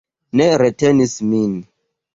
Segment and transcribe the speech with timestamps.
[0.39, 1.57] Ne retenis min.